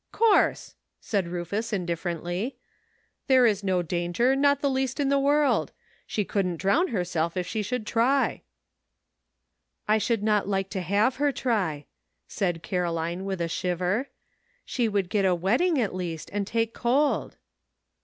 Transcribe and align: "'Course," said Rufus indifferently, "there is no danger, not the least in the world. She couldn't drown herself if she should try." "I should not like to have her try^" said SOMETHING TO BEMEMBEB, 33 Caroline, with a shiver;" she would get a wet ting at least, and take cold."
"'Course," 0.11 0.73
said 0.99 1.27
Rufus 1.27 1.71
indifferently, 1.71 2.57
"there 3.27 3.45
is 3.45 3.63
no 3.63 3.83
danger, 3.83 4.35
not 4.35 4.59
the 4.59 4.67
least 4.71 4.99
in 4.99 5.09
the 5.09 5.19
world. 5.19 5.71
She 6.07 6.25
couldn't 6.25 6.57
drown 6.57 6.87
herself 6.87 7.37
if 7.37 7.45
she 7.45 7.61
should 7.61 7.85
try." 7.85 8.41
"I 9.87 9.99
should 9.99 10.23
not 10.23 10.47
like 10.47 10.71
to 10.71 10.81
have 10.81 11.17
her 11.17 11.31
try^" 11.31 11.85
said 12.27 12.53
SOMETHING 12.53 12.53
TO 12.53 12.57
BEMEMBEB, 12.57 12.61
33 12.61 12.69
Caroline, 12.69 13.25
with 13.25 13.41
a 13.41 13.47
shiver;" 13.47 14.09
she 14.65 14.87
would 14.89 15.07
get 15.07 15.23
a 15.25 15.35
wet 15.35 15.59
ting 15.59 15.79
at 15.79 15.93
least, 15.93 16.31
and 16.33 16.47
take 16.47 16.73
cold." 16.73 17.37